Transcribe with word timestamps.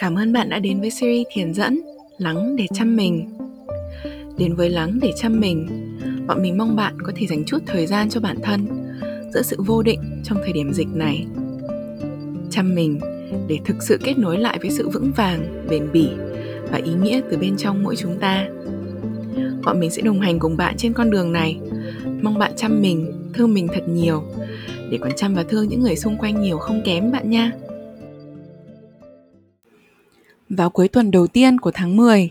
Cảm 0.00 0.18
ơn 0.18 0.32
bạn 0.32 0.48
đã 0.48 0.58
đến 0.58 0.80
với 0.80 0.90
series 0.90 1.26
thiền 1.32 1.54
dẫn 1.54 1.80
Lắng 2.18 2.56
để 2.56 2.66
chăm 2.74 2.96
mình. 2.96 3.38
Đến 4.38 4.54
với 4.54 4.70
Lắng 4.70 4.98
để 5.02 5.12
chăm 5.16 5.40
mình, 5.40 5.68
bọn 6.26 6.42
mình 6.42 6.58
mong 6.58 6.76
bạn 6.76 7.02
có 7.02 7.12
thể 7.16 7.26
dành 7.26 7.44
chút 7.44 7.58
thời 7.66 7.86
gian 7.86 8.10
cho 8.10 8.20
bản 8.20 8.36
thân 8.42 8.66
giữa 9.34 9.42
sự 9.42 9.56
vô 9.66 9.82
định 9.82 10.00
trong 10.24 10.38
thời 10.44 10.52
điểm 10.52 10.72
dịch 10.72 10.88
này. 10.94 11.26
Chăm 12.50 12.74
mình 12.74 13.00
để 13.48 13.58
thực 13.64 13.82
sự 13.82 13.98
kết 14.04 14.18
nối 14.18 14.38
lại 14.38 14.58
với 14.60 14.70
sự 14.70 14.88
vững 14.88 15.12
vàng, 15.16 15.66
bền 15.70 15.92
bỉ 15.92 16.08
và 16.70 16.78
ý 16.84 16.92
nghĩa 17.02 17.20
từ 17.30 17.36
bên 17.36 17.56
trong 17.56 17.82
mỗi 17.82 17.96
chúng 17.96 18.18
ta. 18.18 18.48
Bọn 19.64 19.80
mình 19.80 19.90
sẽ 19.90 20.02
đồng 20.02 20.20
hành 20.20 20.38
cùng 20.38 20.56
bạn 20.56 20.76
trên 20.76 20.92
con 20.92 21.10
đường 21.10 21.32
này. 21.32 21.60
Mong 22.22 22.38
bạn 22.38 22.52
chăm 22.56 22.82
mình, 22.82 23.12
thương 23.34 23.54
mình 23.54 23.68
thật 23.74 23.88
nhiều 23.88 24.24
để 24.90 24.98
còn 25.00 25.12
chăm 25.16 25.34
và 25.34 25.42
thương 25.42 25.68
những 25.68 25.80
người 25.80 25.96
xung 25.96 26.16
quanh 26.16 26.40
nhiều 26.40 26.58
không 26.58 26.82
kém 26.84 27.12
bạn 27.12 27.30
nha. 27.30 27.52
Vào 30.50 30.70
cuối 30.70 30.88
tuần 30.88 31.10
đầu 31.10 31.26
tiên 31.26 31.60
của 31.60 31.70
tháng 31.70 31.96
10, 31.96 32.30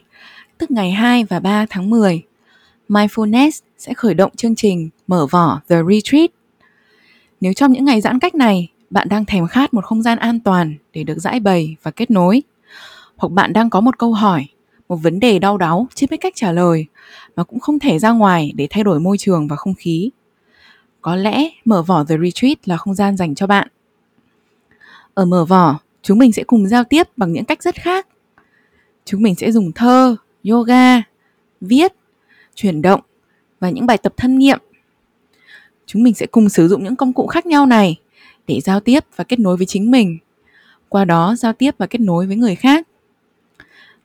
tức 0.58 0.72
ngày 0.72 0.92
2 0.92 1.24
và 1.24 1.40
3 1.40 1.66
tháng 1.70 1.90
10, 1.90 2.24
Mindfulness 2.90 3.52
sẽ 3.78 3.94
khởi 3.94 4.14
động 4.14 4.32
chương 4.36 4.56
trình 4.56 4.90
mở 5.08 5.26
vỏ 5.26 5.62
The 5.70 5.78
Retreat. 5.90 6.30
Nếu 7.42 7.54
trong 7.54 7.72
những 7.72 7.86
ngày 7.86 8.02
giãn 8.02 8.20
cách 8.20 8.36
này, 8.36 8.72
bạn 8.90 9.10
đang 9.10 9.26
thèm 9.26 9.48
khát 9.48 9.74
một 9.74 9.86
không 9.86 10.02
gian 10.02 10.18
an 10.18 10.40
toàn 10.40 10.76
để 10.94 11.04
được 11.04 11.20
giải 11.20 11.40
bày 11.40 11.76
và 11.84 11.92
kết 11.92 12.12
nối, 12.12 12.44
hoặc 13.16 13.32
bạn 13.32 13.54
đang 13.54 13.70
có 13.70 13.82
một 13.82 13.98
câu 13.98 14.14
hỏi, 14.14 14.46
một 14.90 14.96
vấn 14.96 15.20
đề 15.20 15.40
đau 15.40 15.58
đáu 15.58 15.88
chưa 15.96 16.08
biết 16.10 16.18
cách 16.22 16.34
trả 16.36 16.52
lời 16.52 16.86
mà 17.36 17.44
cũng 17.44 17.60
không 17.60 17.80
thể 17.80 18.00
ra 18.00 18.12
ngoài 18.12 18.52
để 18.56 18.68
thay 18.70 18.84
đổi 18.84 19.00
môi 19.00 19.18
trường 19.18 19.48
và 19.48 19.56
không 19.56 19.74
khí. 19.74 20.10
Có 21.02 21.16
lẽ 21.16 21.50
mở 21.66 21.82
vỏ 21.82 22.04
The 22.04 22.16
Retreat 22.18 22.68
là 22.68 22.78
không 22.78 22.96
gian 22.96 23.18
dành 23.18 23.36
cho 23.36 23.48
bạn. 23.48 23.68
Ở 25.14 25.26
mở 25.26 25.46
vỏ, 25.46 25.80
chúng 26.10 26.20
mình 26.20 26.34
sẽ 26.34 26.44
cùng 26.44 26.68
giao 26.68 26.84
tiếp 26.84 27.08
bằng 27.18 27.34
những 27.34 27.46
cách 27.46 27.64
rất 27.64 27.76
khác. 27.76 28.08
Chúng 29.06 29.22
mình 29.22 29.36
sẽ 29.36 29.52
dùng 29.52 29.72
thơ, 29.72 30.16
yoga, 30.50 31.02
viết, 31.62 31.94
chuyển 32.56 32.82
động 32.82 33.02
và 33.60 33.70
những 33.70 33.86
bài 33.86 33.98
tập 33.98 34.14
thân 34.18 34.40
nghiệm. 34.40 34.60
Chúng 35.86 36.04
mình 36.04 36.14
sẽ 36.14 36.26
cùng 36.26 36.50
sử 36.50 36.68
dụng 36.68 36.84
những 36.84 36.96
công 36.96 37.14
cụ 37.14 37.28
khác 37.28 37.46
nhau 37.46 37.66
này 37.66 38.00
để 38.48 38.60
giao 38.62 38.80
tiếp 38.80 39.04
và 39.16 39.24
kết 39.24 39.40
nối 39.40 39.58
với 39.58 39.66
chính 39.66 39.92
mình. 39.92 40.18
Qua 40.90 41.06
đó 41.06 41.36
giao 41.36 41.54
tiếp 41.54 41.76
và 41.78 41.88
kết 41.88 42.02
nối 42.02 42.28
với 42.28 42.36
người 42.36 42.56
khác. 42.56 42.88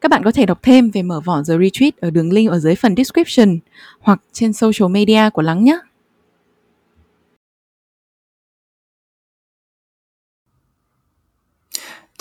Các 0.01 0.11
bạn 0.11 0.23
có 0.25 0.33
thể 0.33 0.47
đọc 0.47 0.59
thêm 0.63 0.91
về 0.91 1.03
mở 1.03 1.21
vỏ 1.21 1.43
The 1.49 1.55
Retreat 1.59 1.97
ở 1.97 2.11
đường 2.11 2.33
link 2.33 2.51
ở 2.51 2.59
dưới 2.59 2.75
phần 2.75 2.97
description 2.97 3.59
hoặc 4.01 4.21
trên 4.33 4.53
social 4.53 4.91
media 4.91 5.31
của 5.31 5.43
Lắng 5.43 5.65
nhé. 5.65 5.79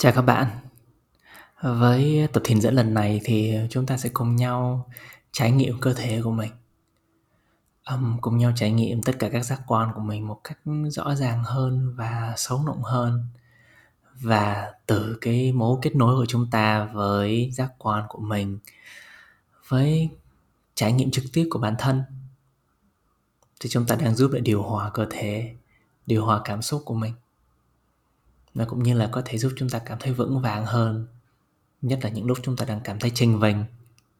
Chào 0.04 0.12
các 0.12 0.22
bạn. 0.22 0.46
Với 1.62 2.28
tập 2.32 2.42
thiền 2.46 2.60
dẫn 2.60 2.74
lần 2.74 2.94
này 2.94 3.20
thì 3.24 3.54
chúng 3.70 3.86
ta 3.86 3.96
sẽ 3.96 4.08
cùng 4.12 4.36
nhau 4.36 4.88
trải 5.32 5.50
nghiệm 5.50 5.80
cơ 5.80 5.94
thể 5.94 6.20
của 6.24 6.30
mình. 6.30 6.50
Um, 7.90 8.18
cùng 8.20 8.38
nhau 8.38 8.52
trải 8.56 8.70
nghiệm 8.70 9.02
tất 9.02 9.12
cả 9.18 9.28
các 9.28 9.42
giác 9.42 9.60
quan 9.66 9.90
của 9.94 10.00
mình 10.00 10.28
một 10.28 10.40
cách 10.44 10.58
rõ 10.88 11.14
ràng 11.14 11.44
hơn 11.44 11.94
và 11.96 12.34
sâu 12.36 12.64
rộng 12.66 12.82
hơn. 12.82 13.26
Và 14.14 14.72
từ 14.86 15.18
cái 15.20 15.52
mối 15.52 15.78
kết 15.82 15.96
nối 15.96 16.16
của 16.16 16.26
chúng 16.26 16.50
ta 16.50 16.84
với 16.84 17.50
giác 17.52 17.72
quan 17.78 18.04
của 18.08 18.20
mình, 18.20 18.58
với 19.68 20.08
trải 20.74 20.92
nghiệm 20.92 21.10
trực 21.10 21.24
tiếp 21.32 21.48
của 21.50 21.58
bản 21.58 21.74
thân 21.78 22.02
thì 23.60 23.68
chúng 23.68 23.86
ta 23.86 23.96
đang 23.96 24.14
giúp 24.14 24.30
để 24.34 24.40
điều 24.40 24.62
hòa 24.62 24.90
cơ 24.94 25.06
thể, 25.10 25.54
điều 26.06 26.24
hòa 26.24 26.40
cảm 26.44 26.62
xúc 26.62 26.82
của 26.84 26.94
mình 26.94 27.12
nó 28.54 28.64
cũng 28.64 28.82
như 28.82 28.94
là 28.94 29.08
có 29.12 29.22
thể 29.24 29.38
giúp 29.38 29.52
chúng 29.56 29.68
ta 29.68 29.78
cảm 29.78 29.98
thấy 30.00 30.12
vững 30.12 30.40
vàng 30.40 30.66
hơn, 30.66 31.06
nhất 31.82 31.98
là 32.02 32.10
những 32.10 32.26
lúc 32.26 32.38
chúng 32.42 32.56
ta 32.56 32.64
đang 32.64 32.80
cảm 32.84 32.98
thấy 32.98 33.10
chênh 33.14 33.40
vênh. 33.40 33.56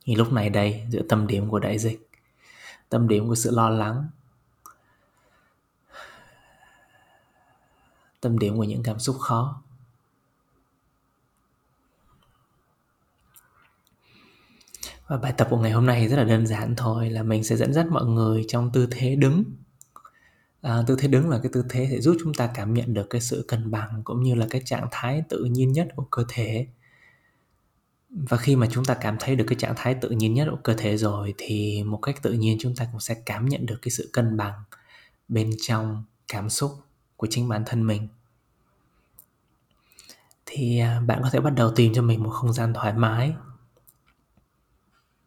Như 0.07 0.15
lúc 0.15 0.33
này 0.33 0.51
đây, 0.51 0.87
giữa 0.91 1.03
tâm 1.09 1.27
điểm 1.27 1.51
của 1.51 1.59
đại 1.59 1.79
dịch, 1.79 2.09
tâm 2.89 3.09
điểm 3.09 3.29
của 3.29 3.35
sự 3.35 3.51
lo 3.51 3.69
lắng, 3.69 4.09
tâm 8.21 8.39
điểm 8.39 8.57
của 8.57 8.65
những 8.65 8.83
cảm 8.83 8.99
xúc 8.99 9.17
khó. 9.21 9.63
Và 15.07 15.17
bài 15.17 15.35
tập 15.37 15.47
của 15.51 15.59
ngày 15.59 15.73
hôm 15.73 15.87
nay 15.87 16.09
rất 16.09 16.17
là 16.17 16.25
đơn 16.25 16.47
giản 16.47 16.77
thôi, 16.77 17.11
là 17.11 17.23
mình 17.23 17.45
sẽ 17.45 17.57
dẫn 17.57 17.73
dắt 17.73 17.87
mọi 17.91 18.05
người 18.05 18.45
trong 18.49 18.71
tư 18.73 18.89
thế 18.91 19.17
đứng 19.17 19.45
à, 20.65 20.83
tư 20.87 20.97
thế 20.99 21.09
đứng 21.09 21.29
là 21.31 21.41
cái 21.43 21.51
tư 21.53 21.65
thế 21.69 21.89
sẽ 21.91 22.01
giúp 22.01 22.17
chúng 22.23 22.35
ta 22.35 22.51
cảm 22.55 22.75
nhận 22.75 22.95
được 22.95 23.11
cái 23.11 23.21
sự 23.21 23.45
cân 23.49 23.71
bằng 23.71 24.03
cũng 24.05 24.23
như 24.23 24.35
là 24.35 24.47
cái 24.51 24.63
trạng 24.65 24.89
thái 24.91 25.23
tự 25.29 25.45
nhiên 25.45 25.73
nhất 25.73 25.89
của 25.97 26.05
cơ 26.11 26.25
thể. 26.29 26.67
Và 28.11 28.37
khi 28.37 28.57
mà 28.57 28.67
chúng 28.71 28.85
ta 28.85 28.95
cảm 28.95 29.17
thấy 29.21 29.37
được 29.37 29.45
cái 29.49 29.59
trạng 29.59 29.75
thái 29.77 29.95
tự 29.95 30.11
nhiên 30.11 30.35
nhất 30.35 30.49
của 30.51 30.59
cơ 30.63 30.75
thể 30.75 30.97
rồi 30.97 31.35
thì 31.39 31.83
một 31.85 31.99
cách 32.03 32.23
tự 32.23 32.33
nhiên 32.33 32.57
chúng 32.61 32.77
ta 32.77 32.89
cũng 32.93 33.01
sẽ 33.01 33.15
cảm 33.27 33.49
nhận 33.49 33.67
được 33.67 33.79
cái 33.83 33.91
sự 33.91 34.11
cân 34.13 34.37
bằng 34.37 34.63
bên 35.29 35.51
trong 35.61 36.05
cảm 36.29 36.51
xúc 36.51 36.73
của 37.17 37.27
chính 37.31 37.49
bản 37.49 37.63
thân 37.67 37.87
mình. 37.87 38.09
Thì 40.47 40.79
à, 40.79 41.01
bạn 41.01 41.21
có 41.23 41.31
thể 41.33 41.41
bắt 41.41 41.51
đầu 41.51 41.73
tìm 41.77 41.95
cho 41.95 42.03
mình 42.03 42.23
một 42.23 42.31
không 42.31 42.53
gian 42.53 42.73
thoải 42.75 42.95
mái 42.95 43.35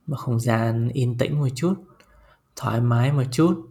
một 0.08 0.18
không 0.18 0.40
gian 0.40 0.90
yên 0.90 1.18
tĩnh 1.18 1.40
một 1.40 1.48
chút 1.56 1.74
thoải 2.56 2.82
mái 2.82 3.12
một 3.12 3.24
chút 3.32 3.68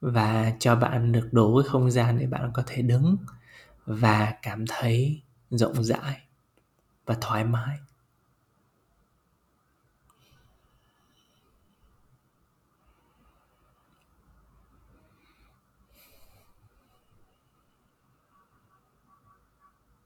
và 0.00 0.52
cho 0.58 0.76
bạn 0.76 1.12
được 1.12 1.28
đủ 1.32 1.60
cái 1.62 1.68
không 1.70 1.90
gian 1.90 2.18
để 2.18 2.26
bạn 2.26 2.50
có 2.54 2.62
thể 2.66 2.82
đứng 2.82 3.16
và 3.86 4.34
cảm 4.42 4.64
thấy 4.68 5.22
rộng 5.50 5.84
rãi 5.84 6.20
và 7.06 7.16
thoải 7.20 7.44
mái. 7.44 7.78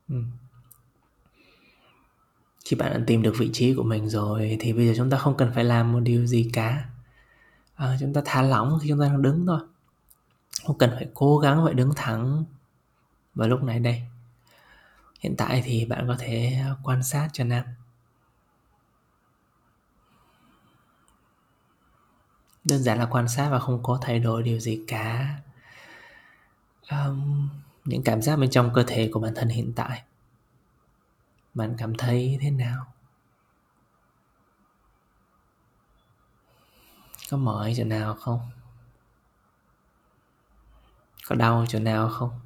Ừ. 0.08 0.22
khi 2.70 2.76
bạn 2.76 2.92
đã 2.92 3.00
tìm 3.06 3.22
được 3.22 3.34
vị 3.38 3.50
trí 3.52 3.74
của 3.74 3.82
mình 3.82 4.08
rồi 4.08 4.56
thì 4.60 4.72
bây 4.72 4.86
giờ 4.86 4.94
chúng 4.96 5.10
ta 5.10 5.18
không 5.18 5.36
cần 5.36 5.52
phải 5.54 5.64
làm 5.64 5.92
một 5.92 6.00
điều 6.00 6.26
gì 6.26 6.50
cả. 6.52 6.88
À, 7.74 7.96
chúng 8.00 8.12
ta 8.12 8.22
thả 8.24 8.42
lỏng 8.42 8.78
khi 8.82 8.88
chúng 8.88 9.00
ta 9.00 9.06
đang 9.06 9.22
đứng 9.22 9.46
thôi 9.46 9.60
không 10.70 10.78
cần 10.78 10.90
phải 10.94 11.08
cố 11.14 11.38
gắng 11.38 11.64
phải 11.64 11.74
đứng 11.74 11.92
thẳng 11.96 12.44
vào 13.34 13.48
lúc 13.48 13.62
này 13.62 13.78
đây. 13.78 14.02
Hiện 15.20 15.34
tại 15.36 15.62
thì 15.64 15.84
bạn 15.84 16.08
có 16.08 16.16
thể 16.18 16.62
quan 16.82 17.02
sát 17.02 17.28
cho 17.32 17.44
nam. 17.44 17.64
Đơn 22.64 22.82
giản 22.82 22.98
là 22.98 23.06
quan 23.06 23.28
sát 23.28 23.48
và 23.50 23.58
không 23.58 23.82
có 23.82 23.98
thay 24.02 24.18
đổi 24.18 24.42
điều 24.42 24.58
gì 24.58 24.84
cả. 24.88 25.38
Um, 26.90 27.48
những 27.84 28.02
cảm 28.04 28.22
giác 28.22 28.36
bên 28.36 28.50
trong 28.50 28.70
cơ 28.74 28.84
thể 28.86 29.10
của 29.12 29.20
bản 29.20 29.32
thân 29.36 29.48
hiện 29.48 29.72
tại 29.76 30.02
bạn 31.54 31.74
cảm 31.78 31.94
thấy 31.94 32.38
thế 32.40 32.50
nào? 32.50 32.86
Có 37.30 37.36
mỏi 37.36 37.74
chỗ 37.76 37.84
nào 37.84 38.14
không? 38.14 38.59
Có 41.26 41.36
đau 41.36 41.64
chỗ 41.68 41.78
nào 41.78 42.08
không? 42.08 42.40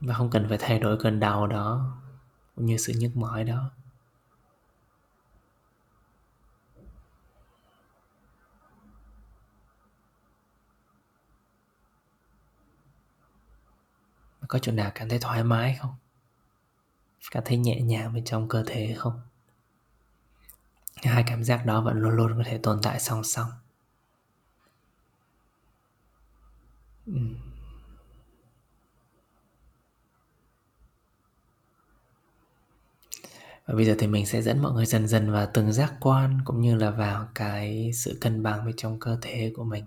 Và 0.00 0.14
không 0.14 0.30
cần 0.30 0.46
phải 0.48 0.58
thay 0.58 0.78
đổi 0.78 0.98
cơn 1.02 1.20
đau 1.20 1.46
đó, 1.46 1.96
cũng 2.56 2.66
như 2.66 2.76
sự 2.76 2.92
nhức 2.96 3.16
mỏi 3.16 3.44
đó. 3.44 3.70
Có 14.48 14.58
chỗ 14.58 14.72
nào 14.72 14.90
cảm 14.94 15.08
thấy 15.08 15.18
thoải 15.18 15.44
mái 15.44 15.78
không? 15.80 15.94
Cảm 17.30 17.42
thấy 17.46 17.58
nhẹ 17.58 17.80
nhàng 17.80 18.14
bên 18.14 18.24
trong 18.24 18.48
cơ 18.48 18.64
thể 18.66 18.94
không? 18.98 19.20
Hai 20.96 21.24
cảm 21.26 21.44
giác 21.44 21.66
đó 21.66 21.80
vẫn 21.80 22.00
luôn 22.00 22.12
luôn 22.12 22.38
có 22.38 22.42
thể 22.46 22.58
tồn 22.58 22.80
tại 22.82 23.00
song 23.00 23.24
song. 23.24 23.50
Và 33.66 33.74
bây 33.74 33.84
giờ 33.84 33.96
thì 33.98 34.06
mình 34.06 34.26
sẽ 34.26 34.42
dẫn 34.42 34.62
mọi 34.62 34.72
người 34.72 34.86
dần 34.86 35.08
dần 35.08 35.32
vào 35.32 35.50
từng 35.54 35.72
giác 35.72 35.94
quan 36.00 36.40
cũng 36.44 36.60
như 36.60 36.74
là 36.74 36.90
vào 36.90 37.28
cái 37.34 37.92
sự 37.94 38.18
cân 38.20 38.42
bằng 38.42 38.66
bên 38.66 38.74
trong 38.76 39.00
cơ 39.00 39.18
thể 39.20 39.52
của 39.56 39.64
mình. 39.64 39.84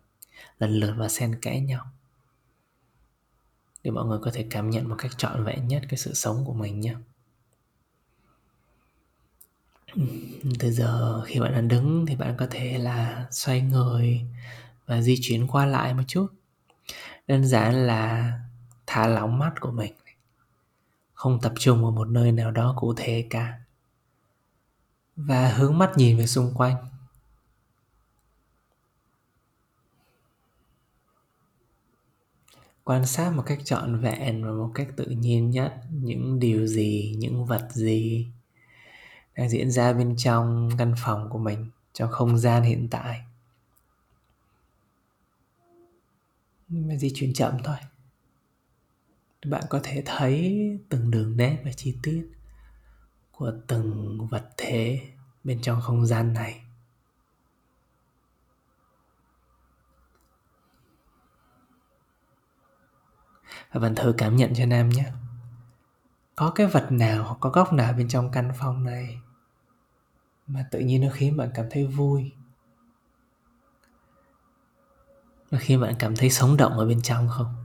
Lần 0.60 0.72
lượt 0.72 0.94
và 0.98 1.10
xen 1.10 1.40
kẽ 1.42 1.60
nhau. 1.60 1.86
Để 3.84 3.92
mọi 3.92 4.06
người 4.06 4.20
có 4.22 4.32
thể 4.34 4.48
cảm 4.50 4.70
nhận 4.70 4.90
một 4.90 4.96
cách 4.98 5.18
trọn 5.18 5.44
vẹn 5.46 5.68
nhất 5.68 5.84
cái 5.90 5.98
sự 5.98 6.14
sống 6.14 6.44
của 6.46 6.54
mình 6.54 6.80
nhé. 6.80 6.96
Từ 10.60 10.72
giờ 10.72 11.22
khi 11.26 11.40
bạn 11.40 11.52
đang 11.52 11.68
đứng 11.68 12.06
thì 12.06 12.16
bạn 12.16 12.36
có 12.38 12.48
thể 12.50 12.78
là 12.78 13.28
xoay 13.32 13.62
người 13.62 14.22
và 14.86 15.02
di 15.02 15.18
chuyển 15.22 15.48
qua 15.48 15.66
lại 15.66 15.94
một 15.94 16.04
chút 16.08 16.28
đơn 17.30 17.46
giản 17.46 17.88
là 17.88 18.34
thả 18.88 19.08
lỏng 19.08 19.40
mắt 19.40 19.54
của 19.60 19.72
mình. 19.72 19.94
Không 21.14 21.40
tập 21.42 21.54
trung 21.60 21.82
vào 21.82 21.92
một 21.92 22.08
nơi 22.08 22.32
nào 22.32 22.52
đó 22.52 22.74
cụ 22.78 22.94
thể 22.94 23.28
cả. 23.30 23.60
Và 25.16 25.50
hướng 25.50 25.78
mắt 25.78 25.92
nhìn 25.96 26.18
về 26.18 26.28
xung 26.28 26.54
quanh. 26.54 26.76
Quan 32.84 33.06
sát 33.06 33.30
một 33.30 33.44
cách 33.46 33.60
trọn 33.64 34.00
vẹn 34.00 34.46
và 34.46 34.52
một 34.52 34.72
cách 34.76 34.88
tự 34.96 35.06
nhiên 35.06 35.50
nhất 35.50 35.82
những 35.90 36.40
điều 36.40 36.68
gì, 36.68 37.16
những 37.18 37.46
vật 37.46 37.68
gì 37.72 38.28
đang 39.36 39.50
diễn 39.50 39.72
ra 39.72 39.94
bên 39.94 40.16
trong 40.18 40.70
căn 40.78 40.94
phòng 41.04 41.30
của 41.30 41.40
mình 41.40 41.70
trong 41.94 42.12
không 42.12 42.38
gian 42.38 42.64
hiện 42.64 42.88
tại 42.92 43.22
mà 46.40 46.56
di 46.70 47.12
chuyển 47.16 47.34
chậm 47.34 47.58
thôi. 47.64 47.78
Bạn 49.46 49.64
có 49.70 49.80
thể 49.84 50.04
thấy 50.06 50.70
từng 50.90 51.12
đường 51.12 51.38
nét 51.38 51.62
và 51.66 51.72
chi 51.72 51.98
tiết 52.04 52.30
của 53.32 53.54
từng 53.68 54.18
vật 54.32 54.50
thể 54.58 55.02
bên 55.44 55.62
trong 55.62 55.82
không 55.82 56.06
gian 56.06 56.34
này. 56.34 56.62
Và 63.72 63.80
bạn 63.80 63.96
thử 63.96 64.14
cảm 64.18 64.36
nhận 64.36 64.54
cho 64.56 64.66
nam 64.66 64.90
nhé. 64.90 65.12
Có 66.36 66.52
cái 66.56 66.68
vật 66.68 66.88
nào 66.92 67.24
hoặc 67.24 67.38
có 67.40 67.50
góc 67.50 67.74
nào 67.74 67.94
bên 67.94 68.08
trong 68.08 68.32
căn 68.32 68.52
phòng 68.60 68.84
này 68.84 69.20
mà 70.48 70.66
tự 70.72 70.80
nhiên 70.80 71.02
nó 71.02 71.08
khiến 71.14 71.38
bạn 71.38 71.50
cảm 71.54 71.66
thấy 71.70 71.88
vui? 71.88 72.32
Nó 75.52 75.58
khiến 75.62 75.82
bạn 75.82 75.96
cảm 76.00 76.16
thấy 76.16 76.30
sống 76.30 76.58
động 76.58 76.78
ở 76.78 76.86
bên 76.86 77.02
trong 77.02 77.30
không? 77.30 77.56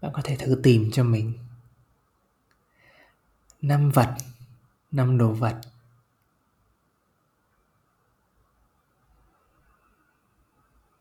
Bạn 0.00 0.12
có 0.14 0.22
thể 0.24 0.36
thử 0.36 0.60
tìm 0.62 0.90
cho 0.92 1.04
mình. 1.04 1.38
Năm 3.62 3.90
vật, 3.90 4.14
năm 4.90 5.18
đồ 5.18 5.32
vật. 5.32 5.60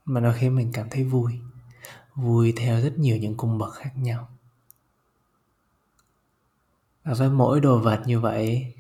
Mà 0.10 0.22
nó 0.22 0.34
khiến 0.38 0.56
mình 0.56 0.72
cảm 0.74 0.90
thấy 0.90 1.04
vui. 1.04 1.40
Vui 2.16 2.54
theo 2.58 2.82
rất 2.82 3.00
nhiều 3.00 3.18
những 3.18 3.38
cung 3.38 3.58
bậc 3.58 3.74
khác 3.74 3.92
nhau. 3.96 4.30
Và 7.04 7.14
với 7.14 7.30
mỗi 7.30 7.60
đồ 7.60 7.80
vật 7.80 8.04
như 8.06 8.20
vậy, 8.20 8.74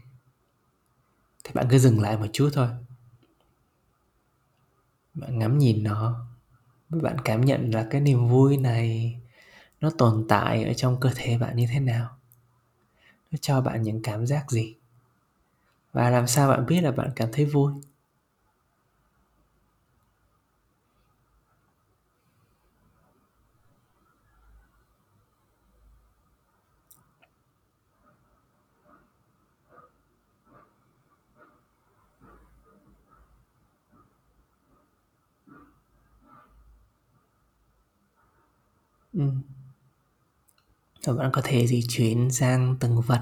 thì 1.43 1.51
bạn 1.53 1.67
cứ 1.69 1.79
dừng 1.79 2.01
lại 2.01 2.17
một 2.17 2.27
chút 2.33 2.49
thôi. 2.53 2.69
Bạn 5.13 5.39
ngắm 5.39 5.57
nhìn 5.57 5.83
nó 5.83 6.25
bạn 6.89 7.17
cảm 7.25 7.45
nhận 7.45 7.71
là 7.71 7.87
cái 7.89 8.01
niềm 8.01 8.27
vui 8.27 8.57
này 8.57 9.19
nó 9.81 9.89
tồn 9.97 10.25
tại 10.29 10.63
ở 10.63 10.73
trong 10.73 10.99
cơ 10.99 11.11
thể 11.15 11.37
bạn 11.37 11.55
như 11.55 11.67
thế 11.71 11.79
nào. 11.79 12.09
Nó 13.31 13.37
cho 13.41 13.61
bạn 13.61 13.83
những 13.83 14.01
cảm 14.03 14.27
giác 14.27 14.51
gì. 14.51 14.75
Và 15.93 16.09
làm 16.09 16.27
sao 16.27 16.49
bạn 16.49 16.65
biết 16.65 16.81
là 16.81 16.91
bạn 16.91 17.11
cảm 17.15 17.29
thấy 17.31 17.45
vui? 17.45 17.73
Ừ. 39.19 39.25
và 41.06 41.13
bạn 41.13 41.30
có 41.33 41.42
thể 41.44 41.68
di 41.68 41.83
chuyển 41.89 42.31
sang 42.31 42.77
từng 42.80 43.01
vật 43.01 43.21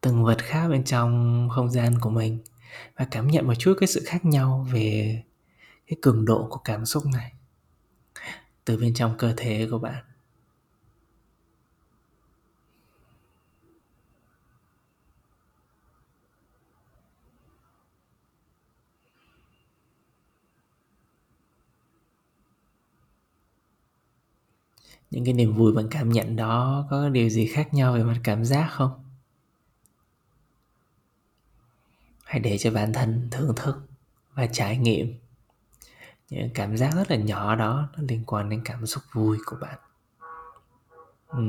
từng 0.00 0.24
vật 0.24 0.38
khác 0.42 0.68
bên 0.68 0.84
trong 0.84 1.48
không 1.54 1.70
gian 1.70 1.98
của 2.00 2.10
mình 2.10 2.38
và 2.96 3.06
cảm 3.10 3.28
nhận 3.28 3.46
một 3.46 3.54
chút 3.54 3.76
cái 3.80 3.86
sự 3.86 4.02
khác 4.06 4.24
nhau 4.24 4.66
về 4.72 5.22
cái 5.86 5.96
cường 6.02 6.24
độ 6.24 6.46
của 6.50 6.60
cảm 6.64 6.86
xúc 6.86 7.06
này 7.06 7.32
từ 8.64 8.76
bên 8.76 8.94
trong 8.94 9.18
cơ 9.18 9.34
thể 9.36 9.68
của 9.70 9.78
bạn. 9.78 10.04
Những 25.10 25.24
cái 25.24 25.34
niềm 25.34 25.54
vui 25.54 25.72
bạn 25.72 25.88
cảm 25.90 26.08
nhận 26.08 26.36
đó 26.36 26.86
có 26.90 27.08
điều 27.08 27.28
gì 27.28 27.46
khác 27.46 27.74
nhau 27.74 27.92
về 27.92 28.04
mặt 28.04 28.20
cảm 28.24 28.44
giác 28.44 28.68
không 28.70 29.04
hãy 32.24 32.40
để 32.40 32.58
cho 32.58 32.70
bản 32.70 32.92
thân 32.92 33.28
thưởng 33.30 33.52
thức 33.56 33.76
và 34.34 34.46
trải 34.46 34.78
nghiệm 34.78 35.14
những 36.30 36.50
cảm 36.54 36.76
giác 36.76 36.94
rất 36.94 37.10
là 37.10 37.16
nhỏ 37.16 37.56
đó, 37.56 37.88
nó 37.96 38.02
liên 38.08 38.22
quan 38.26 38.48
đến 38.48 38.62
cảm 38.64 38.86
xúc 38.86 39.02
vui 39.12 39.38
của 39.46 39.56
bạn 39.60 39.78
ừ. 41.28 41.42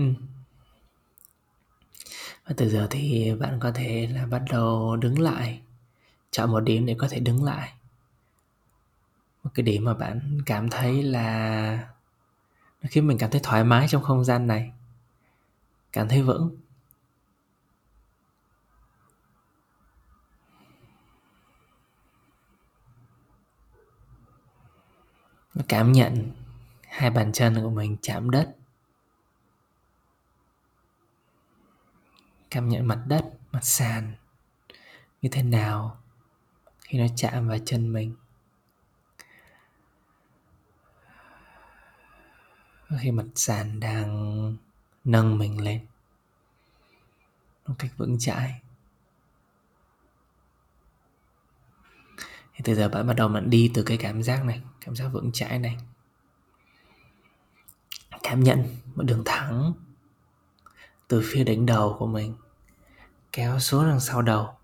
Ừ. 0.00 0.14
Và 2.46 2.54
từ 2.56 2.68
giờ 2.68 2.86
thì 2.90 3.34
bạn 3.34 3.60
có 3.60 3.72
thể 3.72 4.08
là 4.14 4.26
bắt 4.26 4.42
đầu 4.50 4.96
đứng 4.96 5.20
lại, 5.20 5.60
Chọn 6.30 6.50
một 6.50 6.60
điểm 6.60 6.86
để 6.86 6.94
có 6.98 7.08
thể 7.10 7.20
đứng 7.20 7.44
lại. 7.44 7.72
Một 9.44 9.50
cái 9.54 9.64
điểm 9.64 9.84
mà 9.84 9.94
bạn 9.94 10.42
cảm 10.46 10.70
thấy 10.70 11.02
là 11.02 11.88
Nó 12.82 12.88
khiến 12.90 13.06
mình 13.06 13.18
cảm 13.18 13.30
thấy 13.30 13.40
thoải 13.44 13.64
mái 13.64 13.88
trong 13.88 14.02
không 14.02 14.24
gian 14.24 14.46
này. 14.46 14.72
Cảm 15.92 16.08
thấy 16.08 16.22
vững. 16.22 16.56
Cảm 25.68 25.92
nhận 25.92 26.32
hai 26.88 27.10
bàn 27.10 27.32
chân 27.32 27.54
của 27.62 27.70
mình 27.70 27.96
chạm 28.02 28.30
đất. 28.30 28.59
Cảm 32.50 32.68
nhận 32.68 32.86
mặt 32.86 33.02
đất, 33.06 33.24
mặt 33.52 33.64
sàn 33.64 34.12
như 35.22 35.28
thế 35.32 35.42
nào 35.42 36.02
khi 36.80 36.98
nó 36.98 37.06
chạm 37.16 37.48
vào 37.48 37.58
chân 37.66 37.92
mình. 37.92 38.14
Khi 43.00 43.10
mặt 43.10 43.26
sàn 43.34 43.80
đang 43.80 44.56
nâng 45.04 45.38
mình 45.38 45.60
lên 45.60 45.86
một 47.66 47.74
cách 47.78 47.90
vững 47.96 48.18
chãi. 48.18 48.60
Thì 52.52 52.60
từ 52.64 52.74
giờ 52.74 52.88
bạn 52.88 53.06
bắt 53.06 53.14
đầu 53.16 53.28
bạn 53.28 53.50
đi 53.50 53.70
từ 53.74 53.82
cái 53.82 53.96
cảm 53.96 54.22
giác 54.22 54.44
này, 54.44 54.62
cảm 54.80 54.96
giác 54.96 55.08
vững 55.08 55.32
chãi 55.32 55.58
này. 55.58 55.76
Cảm 58.22 58.40
nhận 58.40 58.76
một 58.94 59.02
đường 59.02 59.22
thẳng 59.24 59.72
từ 61.08 61.22
phía 61.24 61.44
đỉnh 61.44 61.66
đầu 61.66 61.96
của 61.98 62.06
mình 62.06 62.34
kéo 63.32 63.58
xuống 63.58 63.84
đằng 63.84 64.00
sau 64.00 64.22
đầu. 64.22 64.54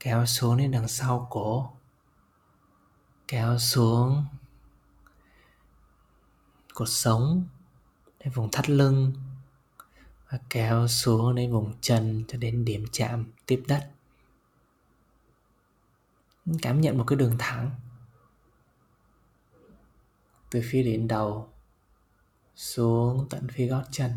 Kéo 0.00 0.26
xuống 0.26 0.56
đến 0.56 0.70
đằng 0.70 0.88
sau 0.88 1.26
cổ. 1.30 1.72
Kéo 3.28 3.58
xuống 3.58 4.24
cột 6.74 6.88
sống 6.88 7.48
đến 8.18 8.32
vùng 8.32 8.50
thắt 8.50 8.70
lưng. 8.70 9.12
Và 10.30 10.38
kéo 10.50 10.88
xuống 10.88 11.34
đến 11.34 11.52
vùng 11.52 11.72
chân 11.80 12.24
cho 12.28 12.38
đến 12.38 12.64
điểm 12.64 12.84
chạm 12.92 13.32
tiếp 13.46 13.62
đất. 13.68 13.90
Cảm 16.62 16.80
nhận 16.80 16.98
một 16.98 17.04
cái 17.06 17.16
đường 17.16 17.36
thẳng. 17.38 17.70
Từ 20.50 20.62
phía 20.64 20.82
đỉnh 20.82 21.08
đầu 21.08 21.48
xuống 22.54 23.26
tận 23.30 23.48
phía 23.52 23.66
gót 23.66 23.82
chân. 23.90 24.10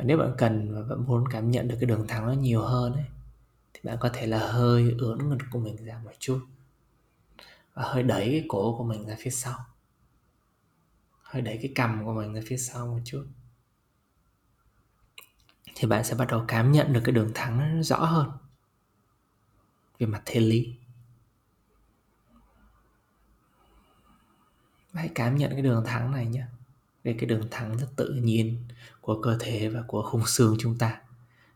Và 0.00 0.06
nếu 0.06 0.18
bạn 0.18 0.34
cần 0.38 0.74
và 0.74 0.82
bạn 0.82 1.06
muốn 1.06 1.24
cảm 1.30 1.50
nhận 1.50 1.68
được 1.68 1.76
cái 1.80 1.86
đường 1.86 2.06
thẳng 2.08 2.26
nó 2.26 2.32
nhiều 2.32 2.62
hơn 2.62 2.92
ấy, 2.92 3.04
thì 3.74 3.80
bạn 3.82 3.96
có 4.00 4.10
thể 4.12 4.26
là 4.26 4.38
hơi 4.38 4.94
ưỡn 4.98 5.28
ngực 5.28 5.38
của 5.50 5.58
mình 5.58 5.84
ra 5.84 6.00
một 6.04 6.10
chút. 6.18 6.46
Và 7.74 7.82
hơi 7.82 8.02
đẩy 8.02 8.24
cái 8.30 8.44
cổ 8.48 8.76
của 8.78 8.84
mình 8.84 9.06
ra 9.06 9.16
phía 9.18 9.30
sau. 9.30 9.58
Hơi 11.22 11.42
đẩy 11.42 11.58
cái 11.62 11.72
cằm 11.74 12.04
của 12.04 12.12
mình 12.12 12.34
ra 12.34 12.40
phía 12.46 12.56
sau 12.56 12.86
một 12.86 12.98
chút. 13.04 13.26
Thì 15.74 15.88
bạn 15.88 16.04
sẽ 16.04 16.14
bắt 16.14 16.28
đầu 16.28 16.44
cảm 16.48 16.72
nhận 16.72 16.92
được 16.92 17.00
cái 17.04 17.12
đường 17.12 17.30
thẳng 17.34 17.76
nó 17.76 17.82
rõ 17.82 18.04
hơn 18.04 18.30
về 19.98 20.06
mặt 20.06 20.22
thể 20.24 20.40
lý. 20.40 20.74
Hãy 24.94 25.10
cảm 25.14 25.36
nhận 25.36 25.50
cái 25.52 25.62
đường 25.62 25.84
thẳng 25.86 26.12
này 26.12 26.26
nhé 26.26 26.44
về 27.04 27.16
cái 27.18 27.26
đường 27.26 27.48
thẳng 27.50 27.76
rất 27.76 27.86
tự 27.96 28.08
nhiên 28.14 28.64
của 29.00 29.22
cơ 29.22 29.36
thể 29.40 29.68
và 29.68 29.82
của 29.86 30.02
khung 30.02 30.26
xương 30.26 30.56
chúng 30.58 30.78
ta. 30.78 31.00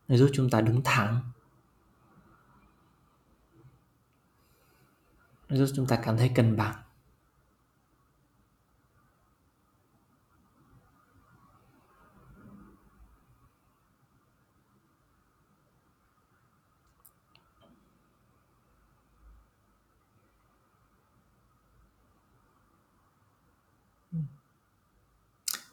Nó 0.09 0.17
giúp 0.17 0.31
chúng 0.33 0.51
ta 0.51 0.61
đứng 0.61 0.81
thẳng. 0.85 1.21
Nó 5.49 5.57
giúp 5.57 5.73
chúng 5.77 5.87
ta 5.87 5.97
cảm 6.05 6.17
thấy 6.17 6.31
cân 6.35 6.57
bằng. 6.57 6.84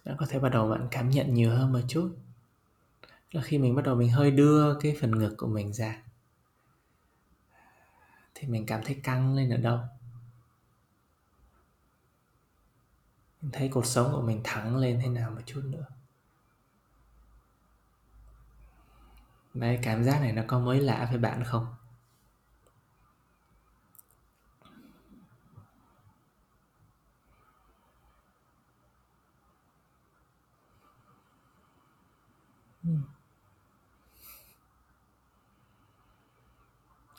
Bạn 0.06 0.16
có 0.18 0.26
thể 0.30 0.40
bắt 0.40 0.50
đầu 0.50 0.70
bạn 0.70 0.88
cảm 0.92 1.10
nhận 1.10 1.34
nhiều 1.34 1.50
hơn 1.50 1.74
một 1.74 1.80
chút. 1.88 2.16
Là 3.32 3.42
khi 3.42 3.58
mình 3.58 3.76
bắt 3.76 3.82
đầu 3.86 3.96
mình 3.96 4.10
hơi 4.10 4.32
đưa 4.32 4.80
cái 4.80 4.98
phần 5.02 5.20
ngực 5.20 5.36
của 5.38 5.48
mình 5.48 5.74
ra 5.74 6.02
thì 8.36 8.48
mình 8.48 8.66
cảm 8.66 8.82
thấy 8.86 9.00
căng 9.04 9.36
lên 9.36 9.50
ở 9.50 9.58
đâu. 9.58 9.80
Mình 13.42 13.52
thấy 13.52 13.70
cuộc 13.70 13.86
sống 13.86 14.12
của 14.12 14.22
mình 14.22 14.42
thẳng 14.44 14.78
lên 14.78 15.00
thế 15.04 15.10
nào 15.10 15.32
một 15.32 15.42
chút 15.46 15.62
nữa. 15.66 15.86
Đấy, 19.54 19.80
cảm 19.84 20.04
giác 20.04 20.22
này 20.22 20.34
nó 20.34 20.42
có 20.48 20.60
mới 20.60 20.80
lạ 20.80 21.08
với 21.10 21.20
bạn 21.20 21.44
không? 21.44 21.68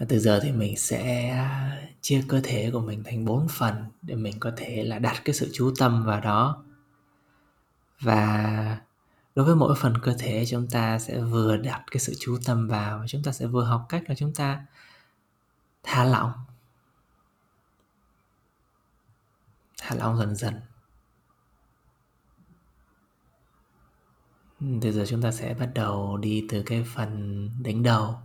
Từ 0.09 0.19
giờ 0.19 0.41
thì 0.43 0.53
mình 0.53 0.77
sẽ 0.77 1.37
chia 2.01 2.25
cơ 2.29 2.41
thể 2.45 2.71
của 2.73 2.81
mình 2.81 3.05
thành 3.05 3.25
bốn 3.25 3.49
phần 3.49 3.85
để 4.03 4.15
mình 4.15 4.41
có 4.41 4.53
thể 4.57 4.85
là 4.85 4.99
đặt 4.99 5.23
cái 5.25 5.35
sự 5.35 5.51
chú 5.53 5.73
tâm 5.79 6.05
vào 6.05 6.21
đó. 6.21 6.65
Và 8.01 8.81
đối 9.35 9.47
với 9.47 9.57
mỗi 9.57 9.75
phần 9.79 9.95
cơ 10.03 10.15
thể, 10.19 10.45
chúng 10.49 10.69
ta 10.71 10.99
sẽ 10.99 11.21
vừa 11.21 11.57
đặt 11.57 11.85
cái 11.91 12.01
sự 12.01 12.15
chú 12.21 12.39
tâm 12.45 12.69
vào 12.69 12.99
và 12.99 13.07
chúng 13.09 13.23
ta 13.23 13.33
sẽ 13.33 13.47
vừa 13.47 13.65
học 13.65 13.87
cách 13.89 14.03
là 14.09 14.15
chúng 14.15 14.35
ta 14.35 14.67
thả 15.83 16.05
lỏng. 16.05 16.33
Thả 19.79 19.95
lỏng 19.95 20.19
dần 20.19 20.35
dần. 20.37 20.61
Từ 24.81 24.93
giờ 24.93 25.05
chúng 25.09 25.23
ta 25.23 25.33
sẽ 25.33 25.55
bắt 25.55 25.69
đầu 25.75 26.17
đi 26.17 26.47
từ 26.49 26.63
cái 26.67 26.85
phần 26.95 27.51
đỉnh 27.63 27.83
đầu 27.83 28.19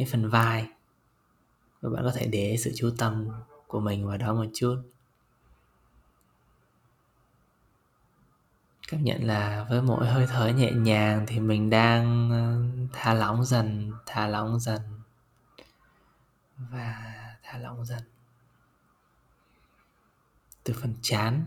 cái 0.00 0.08
phần 0.12 0.30
vai. 0.30 0.68
Và 1.80 1.90
bạn 1.90 2.04
có 2.04 2.12
thể 2.14 2.26
để 2.26 2.56
sự 2.58 2.72
chú 2.76 2.90
tâm 2.98 3.28
của 3.66 3.80
mình 3.80 4.06
vào 4.06 4.16
đó 4.16 4.34
một 4.34 4.46
chút. 4.54 4.82
Cảm 8.88 9.04
nhận 9.04 9.24
là 9.24 9.66
với 9.68 9.82
mỗi 9.82 10.06
hơi 10.06 10.26
thở 10.26 10.48
nhẹ 10.48 10.72
nhàng 10.72 11.24
thì 11.28 11.40
mình 11.40 11.70
đang 11.70 12.30
ờ, 12.30 12.62
thả 12.92 13.14
lỏng 13.14 13.44
dần, 13.44 13.92
thả 14.06 14.26
lỏng 14.26 14.60
dần 14.60 14.80
và 16.56 17.14
thả 17.42 17.58
lỏng 17.58 17.84
dần. 17.84 18.02
Từ 20.64 20.74
phần 20.82 20.94
chán 21.02 21.44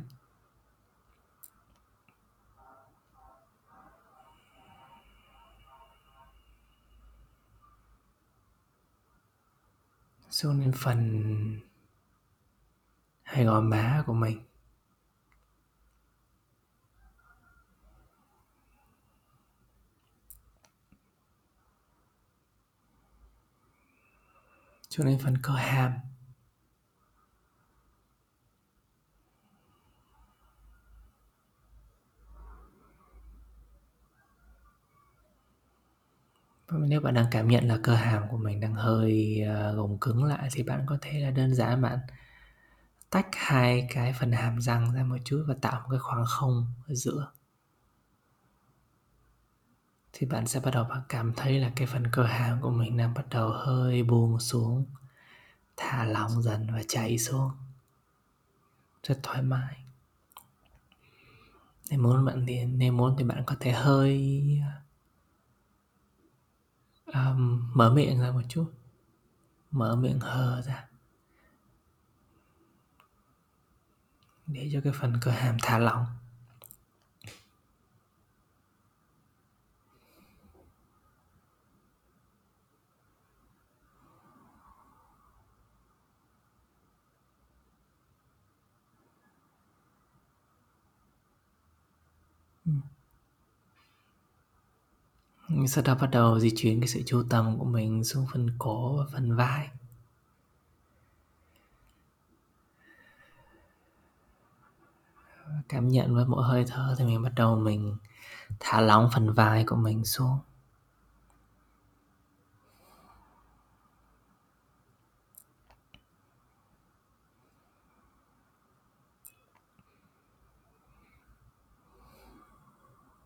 xuống 10.34 10.60
đến 10.60 10.72
phần 10.76 11.60
hai 13.24 13.46
gò 13.46 13.62
má 13.62 14.04
của 14.06 14.14
mình. 14.14 14.40
Xuống 24.90 25.06
đến 25.06 25.20
phần 25.24 25.38
cơ 25.44 25.54
hàm. 25.54 25.92
Nếu 36.80 37.02
bạn 37.02 37.14
đang 37.14 37.26
cảm 37.32 37.48
nhận 37.48 37.68
là 37.68 37.78
cơ 37.84 37.96
hàm 37.96 38.24
của 38.30 38.38
mình 38.38 38.60
đang 38.60 38.74
hơi 38.74 39.42
ờ, 39.48 39.76
gồng 39.76 40.00
cứng 40.00 40.24
lại 40.24 40.50
thì 40.52 40.64
bạn 40.64 40.86
có 40.86 40.98
thể 41.02 41.20
là 41.20 41.32
đơn 41.32 41.56
giản 41.56 41.82
bạn 41.82 42.00
tách 43.10 43.28
hai 43.34 43.88
cái 43.94 44.14
phần 44.20 44.32
hàm 44.32 44.62
răng 44.62 44.94
ra 44.94 45.04
một 45.04 45.18
chút 45.26 45.44
và 45.48 45.56
tạo 45.62 45.82
một 45.82 45.88
cái 45.90 46.00
khoảng 46.00 46.26
không 46.26 46.74
ở 46.88 46.96
giữa. 46.96 47.32
Thì 50.14 50.28
bạn 50.28 50.48
sẽ 50.48 50.60
bắt 50.60 50.72
đầu 50.74 50.84
bạn 50.84 51.02
cảm 51.10 51.34
thấy 51.34 51.60
là 51.60 51.72
cái 51.76 51.88
phần 51.88 52.04
cơ 52.12 52.24
hàm 52.24 52.62
của 52.62 52.70
mình 52.70 52.98
đang 52.98 53.14
bắt 53.14 53.26
đầu 53.30 53.50
hơi 53.50 54.04
buông 54.04 54.40
xuống, 54.40 54.86
thả 55.78 56.06
lỏng 56.06 56.42
dần 56.42 56.68
và 56.74 56.82
chảy 56.88 57.18
xuống. 57.18 57.52
Rất 59.04 59.20
thoải 59.24 59.42
mái. 59.42 59.78
Nếu 61.90 62.00
muốn 62.00 62.26
bạn 62.26 62.46
thì, 62.48 62.66
nếu 62.66 62.94
muốn 62.94 63.16
thì 63.18 63.24
bạn 63.24 63.44
có 63.46 63.56
thể 63.60 63.72
hơi 63.72 64.44
um, 67.14 67.70
mở 67.74 67.94
miệng 67.94 68.20
ra 68.20 68.32
một 68.32 68.42
chút. 68.50 68.74
Mở 69.72 69.96
miệng 69.96 70.20
hờ 70.20 70.62
ra. 70.62 70.88
Để 74.48 74.70
cho 74.74 74.82
cái 74.84 74.94
phần 74.96 75.14
cơ 75.22 75.32
hàm 75.32 75.58
thả 75.62 75.78
lỏng. 75.78 76.06
Sau 95.68 95.84
đó 95.84 95.96
bắt 96.02 96.10
đầu 96.12 96.40
di 96.40 96.52
chuyển 96.56 96.80
cái 96.80 96.88
sự 96.88 97.02
chú 97.06 97.24
tâm 97.30 97.60
của 97.60 97.66
mình 97.66 98.04
xuống 98.04 98.28
phần 98.34 98.50
cổ 98.60 98.98
và 98.98 99.06
phần 99.14 99.36
vai. 99.36 99.70
Cảm 105.70 105.88
nhận 105.88 106.16
với 106.16 106.26
mỗi 106.26 106.44
hơi 106.44 106.66
thở 106.68 106.96
thì 106.98 107.06
mình 107.06 107.22
bắt 107.24 107.32
đầu 107.36 107.56
mình 107.56 107.98
thả 108.60 108.82
lỏng 108.82 109.10
phần 109.14 109.34
vai 109.34 109.64
của 109.68 109.76
mình 109.76 110.06
xuống. 110.06 110.40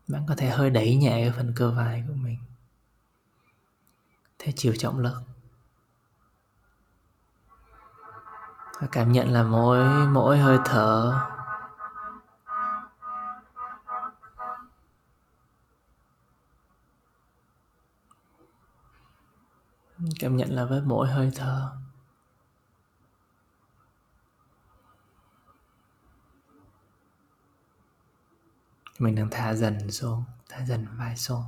Bạn 0.08 0.24
có 0.28 0.34
thể 0.36 0.50
hơi 0.50 0.70
đẩy 0.70 0.96
nhẹ 0.96 1.10
cái 1.10 1.32
phần 1.36 1.52
cơ 1.56 1.70
vai 1.70 2.04
của 2.08 2.14
mình. 2.14 2.38
Theo 4.38 4.52
chiều 4.56 4.74
trọng 4.78 4.98
lực 4.98 5.22
và 8.80 8.88
cảm 8.92 9.12
nhận 9.12 9.32
là 9.32 9.42
mỗi 9.42 10.06
mỗi 10.06 10.38
hơi 10.38 10.58
thở. 10.64 11.20
Cảm 20.18 20.36
nhận 20.36 20.50
là 20.50 20.64
với 20.64 20.80
mỗi 20.80 21.08
hơi 21.08 21.30
thở. 21.34 21.72
Mình 28.98 29.14
đang 29.14 29.30
thả 29.30 29.54
dần 29.54 29.90
xuống, 29.90 30.24
thả 30.48 30.64
dần 30.64 30.86
vai 30.98 31.16
xuống. 31.16 31.44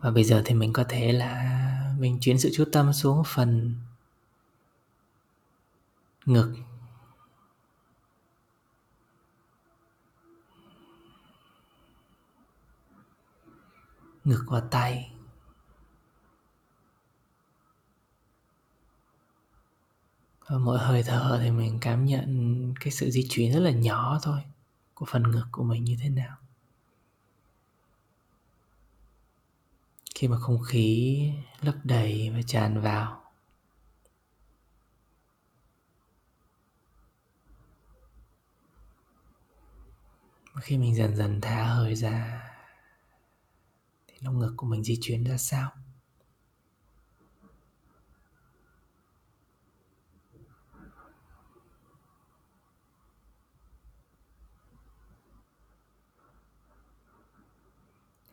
Và 0.00 0.10
bây 0.10 0.24
giờ 0.24 0.42
thì 0.44 0.54
mình 0.54 0.72
có 0.72 0.84
thể 0.88 1.12
là 1.12 1.62
mình 1.98 2.18
chuyển 2.20 2.38
sự 2.38 2.50
chú 2.54 2.64
tâm 2.72 2.92
xuống 2.92 3.22
phần 3.26 3.74
ngực. 6.26 6.54
Ngực 14.24 14.44
và 14.48 14.62
tay. 14.70 15.15
Và 20.48 20.58
mỗi 20.58 20.78
hơi 20.78 21.02
thở 21.02 21.38
thì 21.42 21.50
mình 21.50 21.78
cảm 21.80 22.04
nhận 22.04 22.74
cái 22.80 22.92
sự 22.92 23.10
di 23.10 23.26
chuyển 23.28 23.52
rất 23.52 23.60
là 23.60 23.70
nhỏ 23.70 24.18
thôi, 24.22 24.40
của 24.94 25.06
phần 25.06 25.30
ngực 25.30 25.46
của 25.52 25.62
mình 25.62 25.84
như 25.84 25.96
thế 26.00 26.08
nào. 26.08 26.36
Khi 30.14 30.28
mà 30.28 30.38
không 30.38 30.62
khí 30.62 31.30
lấp 31.60 31.74
đầy 31.84 32.30
và 32.30 32.40
tràn 32.46 32.80
vào 32.80 33.22
khi 40.60 40.78
mình 40.78 40.94
dần 40.94 41.16
dần 41.16 41.40
thả 41.40 41.64
hơi 41.64 41.94
ra, 41.94 42.42
thì 44.06 44.14
lồng 44.20 44.38
ngực 44.38 44.54
của 44.56 44.66
mình 44.66 44.84
di 44.84 44.98
chuyển 45.00 45.24
ra 45.24 45.36
sao 45.36 45.70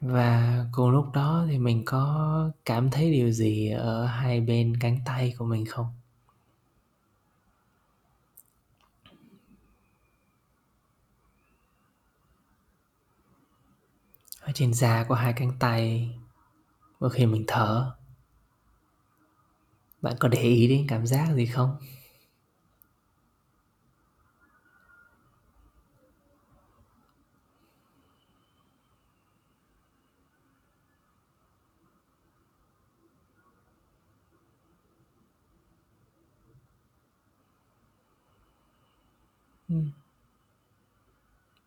và 0.04 0.66
cùng 0.72 0.90
lúc 0.90 1.06
đó 1.14 1.46
thì 1.50 1.58
mình 1.58 1.86
có 1.86 2.52
cảm 2.66 2.92
thấy 2.92 3.12
điều 3.12 3.32
gì 3.32 3.70
ở 3.70 4.06
hai 4.06 4.42
bên 4.42 4.78
cánh 4.80 5.00
tay 5.06 5.34
của 5.38 5.46
mình 5.46 5.66
không? 5.66 5.86
Ở 14.42 14.52
trên 14.56 14.74
da 14.74 15.04
của 15.04 15.16
hai 15.16 15.34
cánh 15.34 15.52
tay, 15.60 16.10
mỗi 17.00 17.10
khi 17.10 17.26
mình 17.26 17.44
thở, 17.48 17.96
bạn 20.02 20.16
có 20.20 20.28
để 20.28 20.42
ý 20.42 20.68
đến 20.68 20.86
cảm 20.88 21.08
giác 21.08 21.34
gì 21.36 21.46
không? 21.46 21.78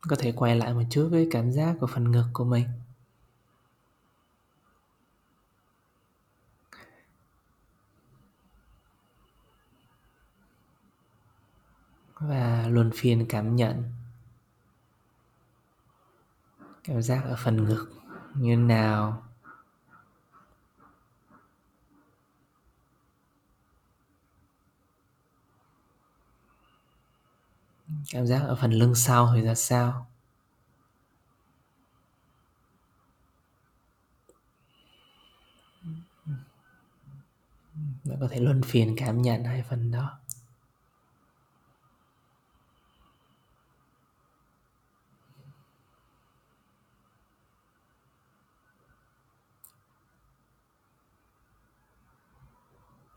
Có 0.08 0.16
thể 0.18 0.32
quay 0.36 0.56
lại 0.56 0.75
một 0.75 0.82
chút 0.90 1.08
với 1.10 1.28
cảm 1.30 1.52
giác 1.52 1.76
của 1.80 1.86
phần 1.86 2.10
ngực 2.12 2.26
của 2.32 2.44
mình. 2.44 2.66
Và 12.14 12.66
luân 12.68 12.90
phiên 12.94 13.26
cảm 13.28 13.57
nhận. 13.57 13.92
Cảm 16.85 17.02
giác 17.02 17.24
ở 17.24 17.37
phần 17.44 17.64
ngực 17.64 17.92
như 18.35 18.57
nào? 18.57 19.22
Cảm 28.11 28.27
giác 28.27 28.38
ở 28.42 28.57
phần 28.57 28.72
lưng 28.72 28.94
sau 28.94 29.33
thì 29.35 29.40
ra 29.42 29.55
sao? 29.55 30.07
Bạn 38.05 38.16
có 38.20 38.29
thể 38.31 38.40
luân 38.40 38.62
phiền 38.62 38.94
cảm 38.96 39.22
nhận 39.22 39.44
hai 39.44 39.62
phần 39.62 39.90
đó. 39.90 40.18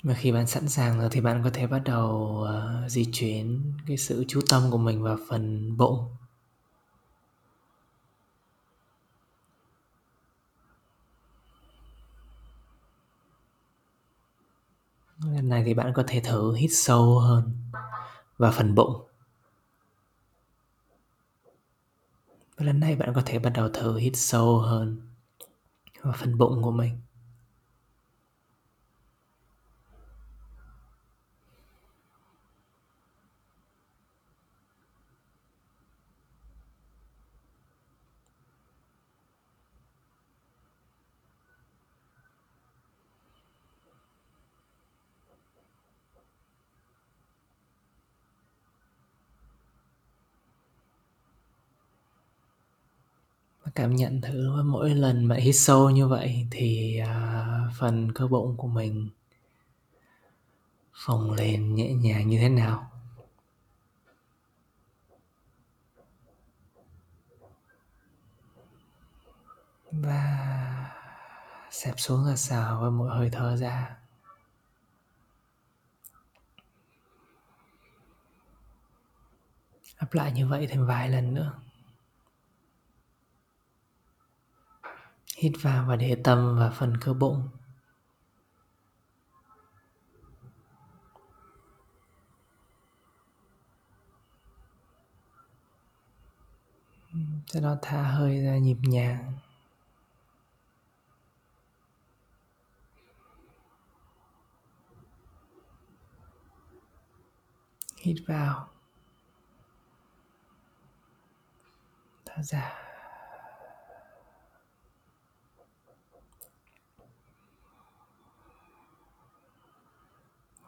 Và 0.03 0.13
khi 0.13 0.31
bạn 0.31 0.47
sẵn 0.47 0.69
sàng 0.69 0.99
rồi 0.99 1.09
thì 1.11 1.21
bạn 1.21 1.41
có 1.43 1.49
thể 1.53 1.67
bắt 1.67 1.81
đầu 1.85 2.45
uh, 2.85 2.91
di 2.91 3.05
chuyển 3.13 3.73
cái 3.87 3.97
sự 3.97 4.25
chú 4.27 4.41
tâm 4.49 4.71
của 4.71 4.77
mình 4.77 5.03
vào 5.03 5.17
phần 5.29 5.77
bụng. 5.77 6.15
Lần 15.25 15.49
này 15.49 15.63
thì 15.65 15.73
bạn 15.73 15.93
có 15.95 16.03
thể 16.07 16.19
thử 16.19 16.53
hít 16.53 16.69
sâu 16.73 17.19
hơn 17.19 17.53
vào 18.37 18.51
phần 18.51 18.75
bụng. 18.75 19.07
Và 22.57 22.65
lần 22.65 22.79
này 22.79 22.95
bạn 22.95 23.13
có 23.15 23.21
thể 23.25 23.39
bắt 23.39 23.49
đầu 23.49 23.69
thử 23.69 23.97
hít 23.97 24.13
sâu 24.15 24.59
hơn 24.59 25.01
vào 26.01 26.13
phần 26.17 26.37
bụng 26.37 26.63
của 26.63 26.71
mình. 26.71 26.99
Cảm 53.75 53.95
nhận 53.95 54.21
thử 54.21 54.63
mỗi 54.63 54.89
lần 54.89 55.27
bạn 55.27 55.39
hít 55.39 55.55
sâu 55.55 55.89
như 55.89 56.07
vậy 56.07 56.47
thì 56.51 57.01
uh, 57.03 57.73
phần 57.79 58.11
cơ 58.13 58.27
bụng 58.27 58.57
của 58.57 58.67
mình 58.67 59.09
phồng 60.93 61.31
lên 61.31 61.75
nhẹ 61.75 61.93
nhàng 61.93 62.27
như 62.27 62.39
thế 62.39 62.49
nào. 62.49 62.91
Và 69.91 70.49
xẹp 71.71 71.93
xuống 71.97 72.25
ra 72.25 72.35
sao 72.35 72.81
với 72.81 72.91
mỗi 72.91 73.09
hơi 73.09 73.29
thở 73.31 73.57
ra. 73.57 73.95
Lặp 79.99 80.13
lại 80.13 80.31
như 80.31 80.47
vậy 80.47 80.67
thêm 80.67 80.85
vài 80.85 81.09
lần 81.09 81.33
nữa. 81.33 81.53
Hít 85.39 85.51
vào 85.61 85.85
và 85.87 85.95
để 85.95 86.21
tâm 86.23 86.57
vào 86.59 86.71
phần 86.75 86.97
cơ 87.01 87.13
bụng. 87.13 87.49
Cho 97.45 97.59
nó 97.59 97.77
thả 97.81 98.03
hơi 98.03 98.41
ra 98.43 98.57
nhịp 98.57 98.77
nhàng. 98.81 99.33
Hít 107.97 108.17
vào. 108.27 108.69
Thở 112.25 112.43
ra 112.43 112.88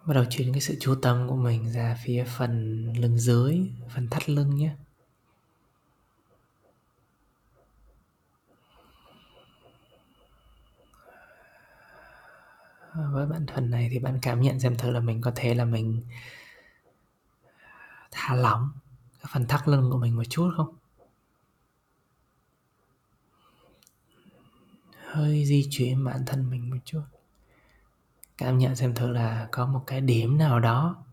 bắt 0.05 0.13
đầu 0.13 0.25
chuyển 0.29 0.51
cái 0.51 0.61
sự 0.61 0.77
chú 0.79 0.95
tâm 1.01 1.27
của 1.29 1.35
mình 1.35 1.71
ra 1.71 1.97
phía 2.03 2.25
phần 2.37 2.85
lưng 2.93 3.19
dưới, 3.19 3.59
phần 3.89 4.07
thắt 4.09 4.29
lưng 4.29 4.55
nhé. 4.55 4.75
Với 12.93 13.25
bản 13.25 13.45
thân 13.47 13.69
này 13.69 13.89
thì 13.91 13.99
bạn 13.99 14.19
cảm 14.21 14.41
nhận 14.41 14.59
xem 14.59 14.77
thử 14.77 14.91
là 14.91 14.99
mình 14.99 15.21
có 15.21 15.31
thể 15.35 15.53
là 15.53 15.65
mình 15.65 16.01
thả 18.11 18.35
lỏng 18.35 18.71
cái 19.19 19.29
phần 19.33 19.47
thắt 19.47 19.67
lưng 19.67 19.89
của 19.91 19.97
mình 19.97 20.15
một 20.15 20.23
chút 20.29 20.51
không? 20.57 20.75
Hơi 25.05 25.45
di 25.45 25.67
chuyển 25.71 26.03
bản 26.03 26.23
thân 26.25 26.49
mình 26.49 26.69
một 26.69 26.77
chút 26.85 27.01
cảm 28.41 28.57
nhận 28.57 28.75
xem 28.75 28.93
thử 28.93 29.11
là 29.11 29.47
có 29.51 29.65
một 29.65 29.83
cái 29.87 30.01
điểm 30.01 30.37
nào 30.37 30.59
đó 30.59 31.03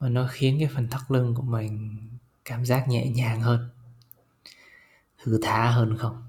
mà 0.00 0.08
nó 0.08 0.26
khiến 0.30 0.56
cái 0.60 0.68
phần 0.74 0.88
thắt 0.88 1.00
lưng 1.08 1.34
của 1.34 1.42
mình 1.42 2.00
cảm 2.44 2.64
giác 2.64 2.88
nhẹ 2.88 3.08
nhàng 3.08 3.40
hơn, 3.40 3.68
thư 5.18 5.38
thả 5.42 5.70
hơn 5.70 5.96
không? 5.98 6.22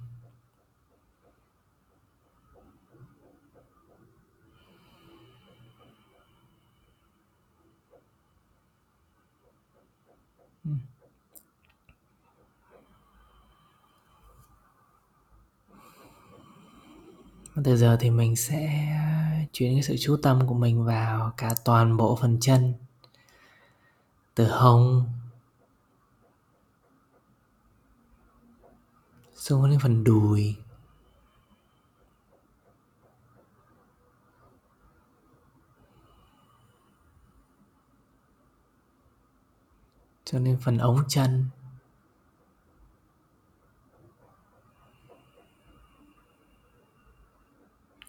Từ 17.63 17.77
giờ 17.77 17.97
thì 17.99 18.10
mình 18.10 18.36
sẽ 18.36 18.88
chuyển 19.52 19.76
cái 19.76 19.84
sự 19.84 19.96
chú 20.00 20.18
tâm 20.24 20.48
của 20.48 20.54
mình 20.54 20.86
vào 20.86 21.34
cả 21.38 21.56
toàn 21.66 21.98
bộ 21.98 22.18
phần 22.22 22.38
chân. 22.42 22.74
Từ 24.36 24.48
hông 24.52 25.06
xuống 29.36 29.70
đến 29.70 29.80
phần 29.80 30.04
đùi. 30.04 30.56
Cho 40.26 40.40
nên 40.40 40.60
phần 40.62 40.78
ống 40.78 41.04
chân. 41.08 41.46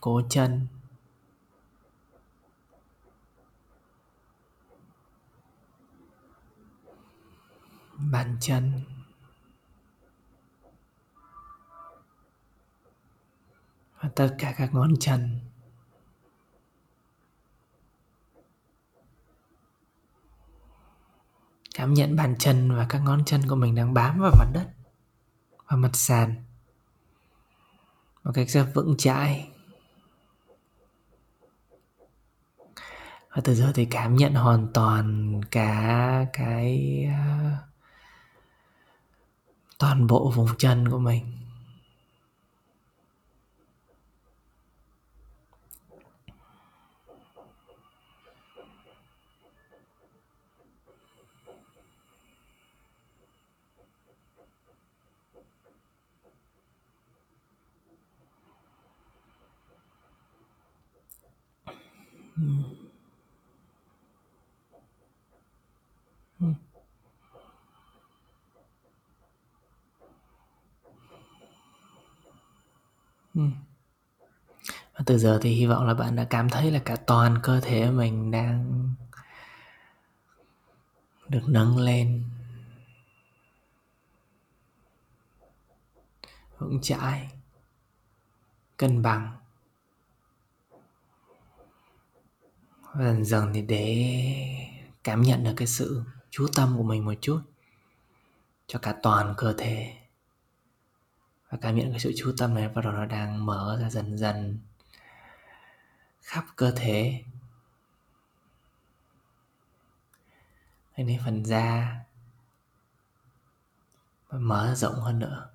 Cổ 0.00 0.22
chân. 0.30 0.66
Bàn 8.10 8.36
chân. 8.40 8.72
Và 14.00 14.08
tất 14.14 14.36
cả 14.38 14.54
các 14.56 14.74
ngón 14.74 14.94
chân. 15.00 15.40
Cảm 21.74 21.94
nhận 21.94 22.16
bàn 22.16 22.36
chân 22.38 22.76
và 22.76 22.86
các 22.88 22.98
ngón 22.98 23.24
chân 23.24 23.48
của 23.48 23.56
mình 23.56 23.74
đang 23.74 23.94
bám 23.94 24.20
vào 24.20 24.32
mặt 24.38 24.50
đất 24.52 24.68
và 25.66 25.76
mặt 25.76 25.90
sàn. 25.92 26.44
Một 28.24 28.30
cách 28.34 28.50
rất 28.50 28.70
vững 28.74 28.94
chãi. 28.98 29.48
Và 33.30 33.42
từ 33.44 33.54
giờ 33.54 33.72
thì 33.74 33.84
cảm 33.84 34.16
nhận 34.16 34.34
hoàn 34.34 34.72
toàn 34.74 35.40
cả 35.50 36.26
cái 36.32 37.04
uh, 37.08 37.71
toàn 39.82 40.06
bộ 40.06 40.30
vùng 40.30 40.48
chân 40.58 40.88
của 40.88 40.98
mình. 40.98 41.24
Ừ. 73.34 73.42
Và 74.94 75.00
từ 75.06 75.18
giờ 75.18 75.38
thì 75.42 75.50
hy 75.50 75.66
vọng 75.66 75.86
là 75.86 75.94
bạn 75.94 76.16
đã 76.16 76.24
cảm 76.24 76.48
thấy 76.48 76.70
là 76.70 76.78
cả 76.84 76.96
toàn 76.96 77.38
cơ 77.42 77.60
thể 77.60 77.90
mình 77.90 78.30
đang 78.30 78.94
được 81.28 81.42
nâng 81.46 81.78
lên. 81.78 82.24
Vững 86.58 86.80
chãi, 86.82 87.30
cân 88.76 89.02
bằng. 89.02 89.36
Và 92.94 93.04
dần 93.04 93.24
dần 93.24 93.52
thì 93.54 93.62
để 93.62 94.14
cảm 95.04 95.22
nhận 95.22 95.44
được 95.44 95.54
cái 95.56 95.66
sự 95.66 96.02
chú 96.30 96.46
tâm 96.54 96.74
của 96.76 96.82
mình 96.82 97.04
một 97.04 97.14
chút 97.20 97.40
cho 98.66 98.78
cả 98.78 98.94
toàn 99.02 99.34
cơ 99.36 99.54
thể 99.58 100.01
và 101.52 101.58
cảm 101.60 101.76
nhận 101.76 101.90
cái 101.90 102.00
sự 102.00 102.12
chú 102.16 102.34
tâm 102.38 102.54
này 102.54 102.68
bắt 102.68 102.84
đầu 102.84 102.92
nó 102.92 103.06
đang 103.06 103.46
mở 103.46 103.78
ra 103.80 103.90
dần 103.90 104.18
dần 104.18 104.58
khắp 106.22 106.44
cơ 106.56 106.70
thể. 106.76 107.24
Đến 110.96 111.20
phần 111.24 111.44
da 111.44 111.96
và 114.28 114.38
mở 114.38 114.74
rộng 114.76 114.94
hơn 114.94 115.18
nữa, 115.18 115.50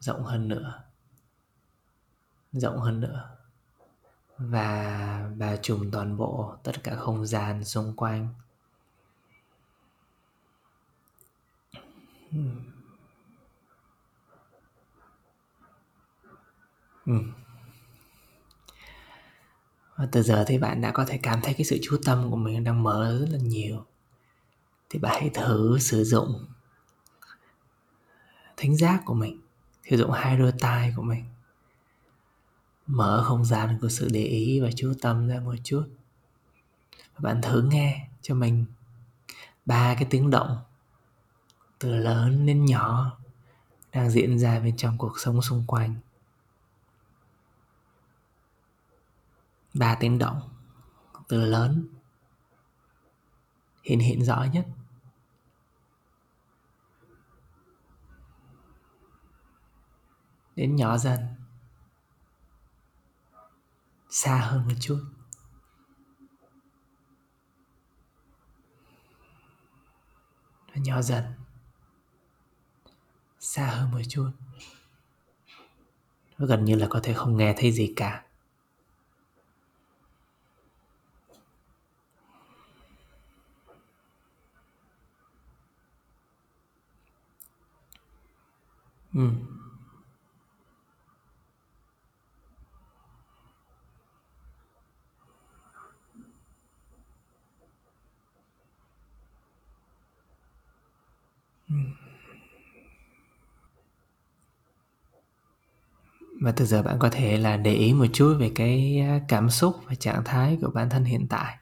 rộng 0.00 0.24
hơn 0.24 0.48
nữa, 0.48 0.82
rộng 2.52 2.78
hơn 2.78 3.00
nữa. 3.00 3.36
Và 4.38 5.30
bao 5.36 5.56
trùm 5.62 5.90
toàn 5.90 6.16
bộ 6.16 6.56
tất 6.62 6.82
cả 6.84 6.96
không 6.96 7.26
gian 7.26 7.64
xung 7.64 7.96
quanh. 7.96 8.28
Ừ. 17.06 17.12
Và 19.96 20.08
từ 20.12 20.22
giờ 20.22 20.44
thì 20.46 20.58
bạn 20.58 20.80
đã 20.80 20.90
có 20.90 21.04
thể 21.04 21.18
cảm 21.22 21.40
thấy 21.42 21.54
cái 21.54 21.64
sự 21.64 21.78
chú 21.82 21.96
tâm 22.04 22.30
của 22.30 22.36
mình 22.36 22.64
đang 22.64 22.82
mở 22.82 23.18
rất 23.20 23.28
là 23.30 23.38
nhiều. 23.38 23.84
Thì 24.90 24.98
bạn 24.98 25.20
hãy 25.20 25.30
thử 25.34 25.78
sử 25.78 26.04
dụng 26.04 26.46
thính 28.56 28.76
giác 28.76 29.02
của 29.04 29.14
mình, 29.14 29.40
sử 29.90 29.96
dụng 29.96 30.10
hai 30.10 30.36
đôi 30.36 30.52
tai 30.58 30.92
của 30.96 31.02
mình. 31.02 31.24
Mở 32.86 33.24
không 33.26 33.44
gian 33.44 33.78
của 33.80 33.88
sự 33.88 34.08
để 34.12 34.22
ý 34.22 34.60
và 34.60 34.70
chú 34.76 34.92
tâm 35.00 35.28
ra 35.28 35.40
một 35.40 35.54
chút. 35.64 35.84
Và 37.14 37.20
bạn 37.20 37.42
thử 37.42 37.62
nghe 37.62 38.08
cho 38.22 38.34
mình 38.34 38.64
ba 39.66 39.94
cái 39.94 40.06
tiếng 40.10 40.30
động, 40.30 40.58
từ 41.78 41.96
lớn 41.96 42.46
đến 42.46 42.64
nhỏ, 42.64 43.16
đang 43.92 44.10
diễn 44.10 44.38
ra 44.38 44.60
bên 44.60 44.76
trong 44.76 44.98
cuộc 44.98 45.20
sống 45.20 45.42
xung 45.42 45.64
quanh. 45.66 45.94
Ba 49.74 49.96
tiếng 50.00 50.18
động, 50.18 50.40
từ 51.28 51.44
lớn, 51.44 51.88
hiện 53.82 53.98
hiện 53.98 54.24
rõ 54.24 54.46
nhất. 54.52 54.66
Đến 60.56 60.76
nhỏ 60.76 60.98
dần, 60.98 61.20
xa 64.10 64.36
hơn 64.36 64.68
một 64.68 64.74
chút. 64.80 65.04
Và 70.66 70.74
nhỏ 70.74 71.02
dần, 71.02 71.24
xa 73.38 73.66
hơn 73.66 73.90
một 73.90 74.00
chút. 74.08 74.30
Và 76.38 76.46
gần 76.46 76.64
như 76.64 76.74
là 76.74 76.86
có 76.90 77.00
thể 77.02 77.14
không 77.14 77.36
nghe 77.36 77.54
thấy 77.58 77.72
gì 77.72 77.92
cả. 77.96 78.24
Ừ. 89.14 89.30
và 106.40 106.52
từ 106.52 106.64
giờ 106.64 106.82
bạn 106.82 106.98
có 106.98 107.10
thể 107.10 107.38
là 107.38 107.56
để 107.56 107.74
ý 107.74 107.94
một 107.94 108.06
chút 108.12 108.36
về 108.40 108.52
cái 108.54 109.00
à, 109.00 109.20
cảm 109.28 109.50
xúc 109.50 109.76
và 109.86 109.94
trạng 109.94 110.24
thái 110.24 110.58
của 110.62 110.70
bản 110.74 110.90
thân 110.90 111.04
hiện 111.04 111.26
tại 111.28 111.56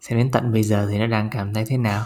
xem 0.00 0.18
đến 0.18 0.30
tận 0.32 0.52
bây 0.52 0.62
giờ 0.62 0.88
thì 0.90 0.98
nó 0.98 1.06
đang 1.06 1.30
cảm 1.30 1.54
thấy 1.54 1.64
thế 1.68 1.76
nào 1.76 2.04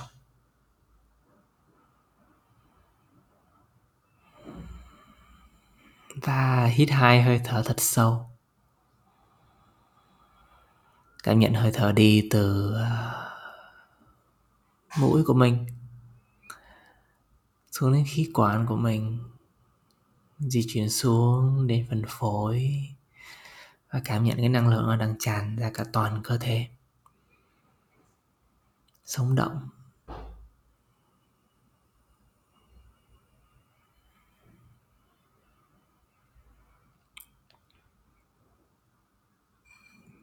và 6.22 6.66
hít 6.66 6.90
hai 6.90 7.22
hơi 7.22 7.40
thở 7.44 7.62
thật 7.66 7.76
sâu. 7.78 8.30
Cảm 11.22 11.38
nhận 11.38 11.54
hơi 11.54 11.70
thở 11.74 11.92
đi 11.92 12.28
từ 12.30 12.74
à, 12.74 13.24
mũi 14.98 15.24
của 15.24 15.34
mình 15.34 15.66
xuống 17.72 17.92
đến 17.92 18.04
khí 18.08 18.30
quản 18.34 18.66
của 18.66 18.76
mình, 18.76 19.18
di 20.38 20.64
chuyển 20.68 20.90
xuống 20.90 21.66
đến 21.66 21.86
phần 21.90 22.02
phổi 22.08 22.88
và 23.90 24.00
cảm 24.04 24.24
nhận 24.24 24.36
cái 24.36 24.48
năng 24.48 24.68
lượng 24.68 24.98
đang 24.98 25.14
tràn 25.18 25.56
ra 25.56 25.70
cả 25.74 25.84
toàn 25.92 26.20
cơ 26.24 26.38
thể. 26.38 26.66
Sống 29.04 29.34
động. 29.34 29.68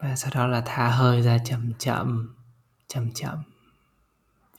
Và 0.05 0.15
sau 0.15 0.31
đó 0.33 0.47
là 0.47 0.61
thả 0.65 0.89
hơi 0.89 1.21
ra 1.21 1.37
chậm 1.45 1.73
chậm 1.73 2.35
chậm 2.87 3.11
chậm. 3.11 3.43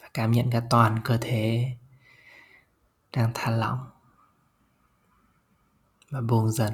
Và 0.00 0.08
cảm 0.14 0.30
nhận 0.30 0.50
cả 0.50 0.62
toàn 0.70 1.00
cơ 1.04 1.18
thể 1.20 1.76
đang 3.12 3.30
thả 3.34 3.50
lỏng 3.50 3.90
và 6.10 6.20
buông 6.20 6.50
dần. 6.50 6.72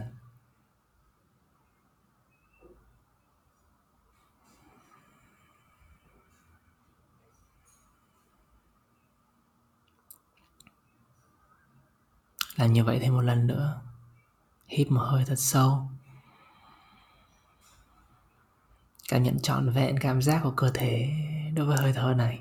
Làm 12.56 12.72
như 12.72 12.84
vậy 12.84 12.98
thêm 13.02 13.14
một 13.14 13.22
lần 13.22 13.46
nữa. 13.46 13.80
Hít 14.66 14.90
một 14.90 15.00
hơi 15.00 15.24
thật 15.24 15.38
sâu. 15.38 15.88
Cảm 19.12 19.22
nhận 19.22 19.40
trọn 19.40 19.70
vẹn 19.70 19.98
cảm 19.98 20.22
giác 20.22 20.40
của 20.42 20.50
cơ 20.50 20.70
thể 20.74 21.10
đối 21.54 21.66
với 21.66 21.76
hơi 21.76 21.92
thở 21.92 22.14
này. 22.16 22.40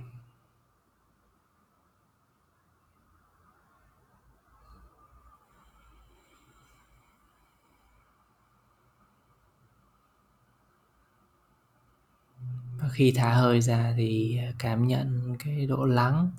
Và 12.79 12.89
khi 12.91 13.11
thả 13.15 13.33
hơi 13.33 13.61
ra 13.61 13.93
thì 13.97 14.37
à, 14.37 14.51
cảm 14.59 14.87
nhận 14.87 15.35
cái 15.39 15.65
độ 15.65 15.85
lắng, 15.85 16.31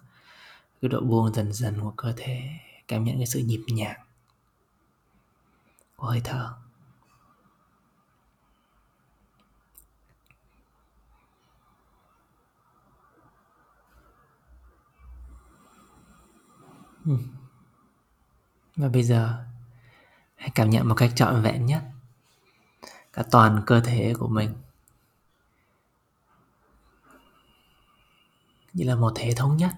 cái 0.83 0.89
độ 0.89 1.01
buông 1.01 1.35
dần 1.35 1.53
dần 1.53 1.81
của 1.81 1.93
cơ 1.97 2.13
thể, 2.17 2.51
cảm 2.89 3.05
nhận 3.05 3.17
cái 3.17 3.27
sự 3.27 3.39
nhịp 3.39 3.63
nhàng 3.69 4.01
của 5.97 6.07
hơi 6.07 6.21
thở. 6.25 6.62
Ừ. 17.05 17.17
và 18.77 18.89
bây 18.89 19.03
giờ, 19.03 19.45
hãy 20.35 20.51
cảm 20.55 20.71
nhận 20.71 20.89
một 20.89 20.95
cách 20.95 21.13
trọn 21.15 21.43
vẹn 21.43 21.67
nhất 21.67 21.83
cả 23.13 23.25
toàn 23.31 23.63
cơ 23.67 23.81
thể 23.81 24.15
của 24.19 24.29
mình. 24.29 24.55
Như 28.73 28.85
là 28.85 28.95
một 28.95 29.13
thể 29.15 29.33
thống 29.37 29.57
nhất. 29.57 29.71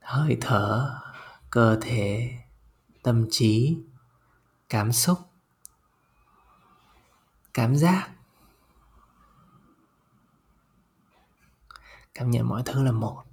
Hơi 0.00 0.38
thở, 0.40 1.00
cơ 1.50 1.78
thể, 1.82 2.38
tâm 3.02 3.26
trí, 3.30 3.78
cảm 4.68 4.92
xúc, 4.92 5.18
cảm 7.54 7.76
giác. 7.76 8.10
Cảm 12.14 12.30
nhận 12.30 12.48
mọi 12.48 12.62
thứ 12.66 12.82
là 12.82 12.92
một. 12.92 13.27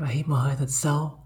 Và 0.00 0.08
hít 0.08 0.28
một 0.28 0.36
hơi 0.36 0.56
thật 0.56 0.66
sâu. 0.68 1.16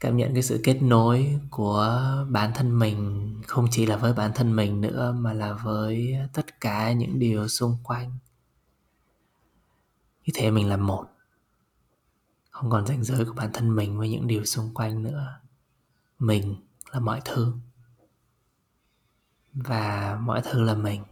Cảm 0.00 0.16
nhận 0.16 0.34
cái 0.34 0.42
sự 0.42 0.60
kết 0.64 0.82
nối 0.82 1.40
của 1.50 2.02
bản 2.30 2.52
thân 2.54 2.78
mình, 2.78 3.34
không 3.46 3.68
chỉ 3.70 3.86
là 3.86 3.96
với 3.96 4.12
bản 4.12 4.32
thân 4.34 4.56
mình 4.56 4.80
nữa, 4.80 5.12
mà 5.18 5.32
là 5.32 5.52
với 5.52 6.16
tất 6.32 6.60
cả 6.60 6.92
những 6.92 7.18
điều 7.18 7.48
xung 7.48 7.76
quanh. 7.84 8.18
Như 10.26 10.32
thế 10.34 10.50
mình 10.50 10.68
là 10.68 10.76
một. 10.76 11.06
Không 12.50 12.70
còn 12.70 12.86
ranh 12.86 13.04
giới 13.04 13.24
của 13.24 13.32
bản 13.32 13.50
thân 13.52 13.76
mình 13.76 13.98
với 13.98 14.10
những 14.10 14.26
điều 14.26 14.44
xung 14.44 14.74
quanh 14.74 15.02
nữa. 15.02 15.40
Mình 16.18 16.56
là 16.92 17.00
mọi 17.00 17.20
thứ. 17.24 17.54
Và 19.52 20.18
mọi 20.22 20.42
thứ 20.44 20.62
là 20.62 20.74
mình. 20.74 21.02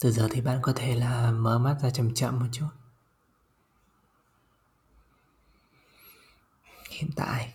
Từ 0.00 0.10
giờ 0.10 0.28
thì 0.30 0.40
bạn 0.40 0.58
có 0.62 0.72
thể 0.76 0.94
là 0.94 1.30
mở 1.30 1.58
mắt 1.58 1.76
ra 1.82 1.90
chậm 1.90 2.14
chậm 2.14 2.38
một 2.38 2.46
chút. 2.52 2.68
Hiện 6.90 7.10
tại, 7.16 7.54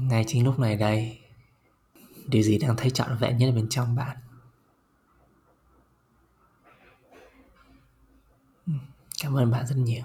ngay 0.00 0.24
chính 0.28 0.44
lúc 0.44 0.58
này 0.58 0.76
đây, 0.76 1.20
điều 2.26 2.42
gì 2.42 2.58
đang 2.58 2.76
thấy 2.76 2.90
trọn 2.90 3.16
vẹn 3.16 3.38
nhất 3.38 3.52
bên 3.54 3.66
trong 3.70 3.94
bạn? 3.94 4.16
Cảm 9.22 9.36
ơn 9.36 9.50
bạn 9.50 9.66
rất 9.66 9.76
nhiều. 9.76 10.04